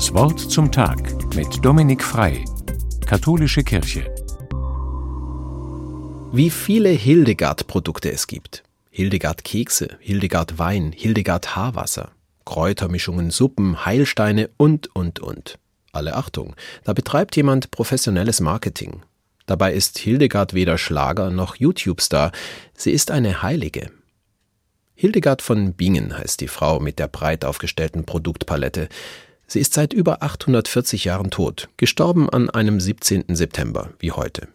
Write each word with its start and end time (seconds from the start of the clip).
Das 0.00 0.14
Wort 0.14 0.40
zum 0.40 0.72
Tag 0.72 1.12
mit 1.34 1.62
Dominik 1.62 2.02
Frei, 2.02 2.42
Katholische 3.04 3.62
Kirche. 3.62 4.06
Wie 6.32 6.48
viele 6.48 6.88
Hildegard-Produkte 6.88 8.10
es 8.10 8.26
gibt. 8.26 8.62
Hildegard-Kekse, 8.88 9.98
Hildegard-Wein, 10.00 10.92
Hildegard-Haarwasser, 10.96 12.12
Kräutermischungen, 12.46 13.30
Suppen, 13.30 13.84
Heilsteine 13.84 14.48
und, 14.56 14.88
und, 14.96 15.20
und. 15.20 15.58
Alle 15.92 16.16
Achtung, 16.16 16.56
da 16.84 16.94
betreibt 16.94 17.36
jemand 17.36 17.70
professionelles 17.70 18.40
Marketing. 18.40 19.02
Dabei 19.44 19.74
ist 19.74 19.98
Hildegard 19.98 20.54
weder 20.54 20.78
Schlager 20.78 21.28
noch 21.28 21.56
YouTube-Star, 21.56 22.32
sie 22.72 22.92
ist 22.92 23.10
eine 23.10 23.42
Heilige. 23.42 23.90
Hildegard 24.94 25.42
von 25.42 25.74
Bingen 25.74 26.16
heißt 26.16 26.40
die 26.40 26.48
Frau 26.48 26.80
mit 26.80 26.98
der 26.98 27.08
breit 27.08 27.44
aufgestellten 27.44 28.04
Produktpalette. 28.04 28.88
Sie 29.52 29.58
ist 29.58 29.74
seit 29.74 29.92
über 29.92 30.22
840 30.22 31.06
Jahren 31.06 31.32
tot, 31.32 31.70
gestorben 31.76 32.30
an 32.30 32.50
einem 32.50 32.78
17. 32.78 33.34
September, 33.34 33.90
wie 33.98 34.12
heute. 34.12 34.46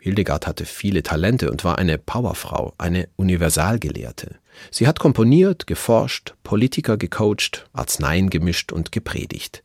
Hildegard 0.00 0.48
hatte 0.48 0.64
viele 0.64 1.04
Talente 1.04 1.48
und 1.48 1.62
war 1.62 1.78
eine 1.78 1.96
Powerfrau, 1.96 2.72
eine 2.76 3.08
Universalgelehrte. 3.14 4.40
Sie 4.72 4.88
hat 4.88 4.98
komponiert, 4.98 5.68
geforscht, 5.68 6.34
Politiker 6.42 6.96
gecoacht, 6.96 7.66
Arzneien 7.72 8.30
gemischt 8.30 8.72
und 8.72 8.90
gepredigt. 8.90 9.62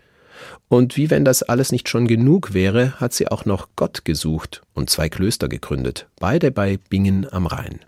Und 0.68 0.96
wie 0.96 1.10
wenn 1.10 1.26
das 1.26 1.42
alles 1.42 1.72
nicht 1.72 1.90
schon 1.90 2.08
genug 2.08 2.54
wäre, 2.54 3.00
hat 3.00 3.14
sie 3.14 3.30
auch 3.30 3.46
noch 3.46 3.70
Gott 3.76 4.06
gesucht 4.06 4.62
und 4.76 4.92
zwei 4.92 5.10
Klöster 5.10 5.48
gegründet, 5.48 6.08
beide 6.20 6.52
bei 6.52 6.78
Bingen 6.78 7.26
am 7.34 7.48
Rhein. 7.48 7.80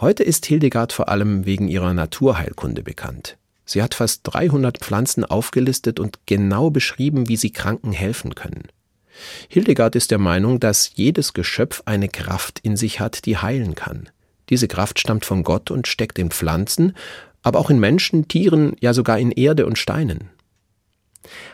Heute 0.00 0.22
ist 0.22 0.46
Hildegard 0.46 0.94
vor 0.94 1.10
allem 1.10 1.44
wegen 1.44 1.68
ihrer 1.68 1.92
Naturheilkunde 1.92 2.82
bekannt. 2.82 3.36
Sie 3.64 3.82
hat 3.82 3.94
fast 3.94 4.20
300 4.24 4.78
Pflanzen 4.78 5.24
aufgelistet 5.24 6.00
und 6.00 6.20
genau 6.26 6.70
beschrieben, 6.70 7.28
wie 7.28 7.36
sie 7.36 7.50
Kranken 7.50 7.92
helfen 7.92 8.34
können. 8.34 8.68
Hildegard 9.48 9.94
ist 9.94 10.10
der 10.10 10.18
Meinung, 10.18 10.58
dass 10.58 10.92
jedes 10.94 11.32
Geschöpf 11.32 11.82
eine 11.84 12.08
Kraft 12.08 12.58
in 12.62 12.76
sich 12.76 13.00
hat, 13.00 13.26
die 13.26 13.36
heilen 13.36 13.74
kann. 13.74 14.08
Diese 14.50 14.68
Kraft 14.68 14.98
stammt 14.98 15.24
von 15.24 15.44
Gott 15.44 15.70
und 15.70 15.86
steckt 15.86 16.18
in 16.18 16.30
Pflanzen, 16.30 16.94
aber 17.42 17.58
auch 17.58 17.70
in 17.70 17.78
Menschen, 17.78 18.28
Tieren, 18.28 18.76
ja 18.80 18.94
sogar 18.94 19.18
in 19.18 19.30
Erde 19.30 19.66
und 19.66 19.78
Steinen. 19.78 20.30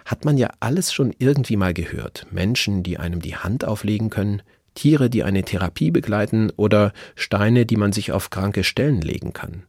Hat 0.04 0.24
man 0.24 0.38
ja 0.38 0.50
alles 0.60 0.92
schon 0.92 1.14
irgendwie 1.18 1.56
mal 1.56 1.74
gehört. 1.74 2.26
Menschen, 2.30 2.82
die 2.82 2.98
einem 2.98 3.20
die 3.20 3.36
Hand 3.36 3.64
auflegen 3.64 4.10
können, 4.10 4.42
Tiere, 4.74 5.10
die 5.10 5.24
eine 5.24 5.42
Therapie 5.42 5.90
begleiten 5.90 6.50
oder 6.56 6.92
Steine, 7.16 7.66
die 7.66 7.76
man 7.76 7.92
sich 7.92 8.12
auf 8.12 8.30
kranke 8.30 8.64
Stellen 8.64 9.00
legen 9.00 9.32
kann. 9.32 9.64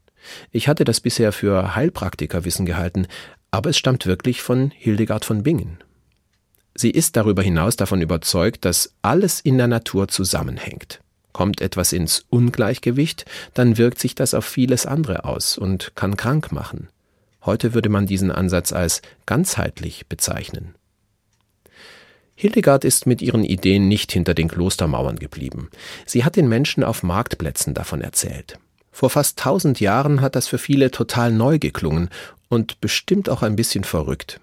Ich 0.52 0.68
hatte 0.68 0.84
das 0.84 1.00
bisher 1.00 1.32
für 1.32 1.76
Heilpraktikerwissen 1.76 2.66
gehalten, 2.66 3.08
aber 3.52 3.72
es 3.72 3.78
stammt 3.78 4.06
wirklich 4.06 4.42
von 4.42 4.72
Hildegard 4.72 5.26
von 5.26 5.44
Bingen. 5.44 5.78
Sie 6.76 6.92
ist 6.92 7.16
darüber 7.16 7.42
hinaus 7.42 7.76
davon 7.76 8.02
überzeugt, 8.02 8.64
dass 8.64 8.94
alles 9.02 9.40
in 9.40 9.58
der 9.58 9.68
Natur 9.68 10.08
zusammenhängt. 10.08 11.02
Kommt 11.34 11.62
etwas 11.62 11.94
ins 11.94 12.26
Ungleichgewicht, 12.30 13.26
dann 13.54 13.78
wirkt 13.78 14.00
sich 14.00 14.16
das 14.16 14.34
auf 14.34 14.46
vieles 14.46 14.86
andere 14.86 15.26
aus 15.26 15.58
und 15.58 15.94
kann 15.96 16.18
krank 16.18 16.52
machen. 16.52 16.90
Heute 17.46 17.74
würde 17.74 17.90
man 17.90 18.06
diesen 18.06 18.32
Ansatz 18.32 18.74
als 18.74 19.02
ganzheitlich 19.26 20.08
bezeichnen. 20.08 20.76
Hildegard 22.36 22.86
ist 22.86 23.06
mit 23.06 23.22
ihren 23.22 23.44
Ideen 23.44 23.90
nicht 23.90 24.14
hinter 24.14 24.34
den 24.34 24.48
Klostermauern 24.48 25.18
geblieben. 25.18 25.70
Sie 26.06 26.24
hat 26.24 26.38
den 26.38 26.48
Menschen 26.48 26.86
auf 26.86 27.04
Marktplätzen 27.04 27.74
davon 27.74 28.00
erzählt. 28.00 28.58
Vor 29.00 29.10
fast 29.10 29.40
tausend 29.40 29.80
Jahren 29.80 30.20
hat 30.20 30.36
das 30.36 30.50
für 30.50 30.58
viele 30.58 30.92
total 30.92 31.32
neu 31.32 31.58
geklungen 31.58 32.10
und 32.50 32.82
bestimmt 32.82 33.30
auch 33.30 33.44
ein 33.44 33.56
bisschen 33.56 33.86
verrückt. 33.86 34.42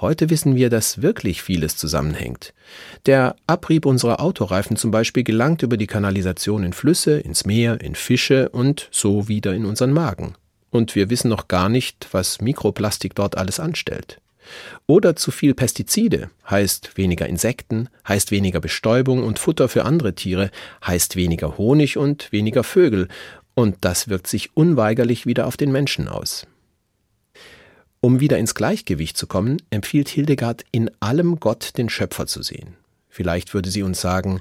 Heute 0.00 0.28
wissen 0.28 0.56
wir, 0.56 0.70
dass 0.70 1.02
wirklich 1.02 1.40
vieles 1.40 1.76
zusammenhängt. 1.76 2.52
Der 3.06 3.36
Abrieb 3.46 3.86
unserer 3.86 4.18
Autoreifen 4.18 4.76
zum 4.76 4.90
Beispiel 4.90 5.22
gelangt 5.22 5.62
über 5.62 5.76
die 5.76 5.86
Kanalisation 5.86 6.64
in 6.64 6.72
Flüsse, 6.72 7.20
ins 7.20 7.46
Meer, 7.46 7.80
in 7.80 7.94
Fische 7.94 8.48
und 8.48 8.88
so 8.90 9.28
wieder 9.28 9.54
in 9.54 9.64
unseren 9.64 9.92
Magen. 9.92 10.34
Und 10.70 10.96
wir 10.96 11.08
wissen 11.08 11.28
noch 11.28 11.46
gar 11.46 11.68
nicht, 11.68 12.08
was 12.10 12.40
Mikroplastik 12.40 13.14
dort 13.14 13.38
alles 13.38 13.60
anstellt. 13.60 14.20
Oder 14.86 15.14
zu 15.14 15.30
viel 15.30 15.54
Pestizide 15.54 16.28
heißt 16.50 16.96
weniger 16.96 17.28
Insekten, 17.28 17.88
heißt 18.08 18.32
weniger 18.32 18.58
Bestäubung 18.58 19.22
und 19.22 19.38
Futter 19.38 19.68
für 19.68 19.84
andere 19.84 20.14
Tiere, 20.14 20.50
heißt 20.84 21.14
weniger 21.14 21.56
Honig 21.56 21.96
und 21.96 22.32
weniger 22.32 22.64
Vögel, 22.64 23.06
und 23.54 23.76
das 23.80 24.08
wirkt 24.08 24.26
sich 24.26 24.56
unweigerlich 24.56 25.26
wieder 25.26 25.46
auf 25.46 25.56
den 25.56 25.72
Menschen 25.72 26.08
aus. 26.08 26.46
Um 28.00 28.20
wieder 28.20 28.38
ins 28.38 28.54
Gleichgewicht 28.54 29.16
zu 29.16 29.26
kommen, 29.26 29.62
empfiehlt 29.70 30.08
Hildegard, 30.08 30.64
in 30.72 30.90
allem 31.00 31.38
Gott 31.38 31.76
den 31.76 31.88
Schöpfer 31.88 32.26
zu 32.26 32.42
sehen. 32.42 32.76
Vielleicht 33.08 33.54
würde 33.54 33.70
sie 33.70 33.82
uns 33.82 34.00
sagen, 34.00 34.40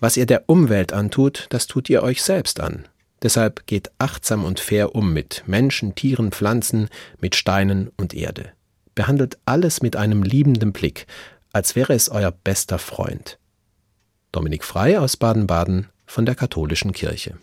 was 0.00 0.16
ihr 0.16 0.26
der 0.26 0.48
Umwelt 0.48 0.92
antut, 0.92 1.46
das 1.50 1.66
tut 1.66 1.88
ihr 1.88 2.02
euch 2.02 2.22
selbst 2.22 2.60
an. 2.60 2.86
Deshalb 3.22 3.66
geht 3.66 3.92
achtsam 3.98 4.44
und 4.44 4.60
fair 4.60 4.94
um 4.94 5.12
mit 5.12 5.44
Menschen, 5.46 5.94
Tieren, 5.94 6.32
Pflanzen, 6.32 6.88
mit 7.20 7.36
Steinen 7.36 7.90
und 7.96 8.12
Erde 8.12 8.52
behandelt 8.94 9.38
alles 9.44 9.82
mit 9.82 9.96
einem 9.96 10.22
liebenden 10.22 10.72
Blick, 10.72 11.06
als 11.52 11.76
wäre 11.76 11.94
es 11.94 12.08
euer 12.08 12.30
bester 12.30 12.78
Freund. 12.78 13.38
Dominik 14.32 14.64
Frei 14.64 14.98
aus 14.98 15.16
Baden-Baden 15.16 15.88
von 16.06 16.26
der 16.26 16.34
Katholischen 16.34 16.92
Kirche. 16.92 17.30